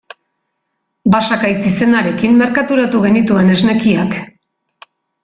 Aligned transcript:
Basakaitz 1.15 1.61
izenarekin 1.71 2.39
merkaturatu 2.39 3.03
genituen 3.05 3.53
esnekiak. 3.57 4.17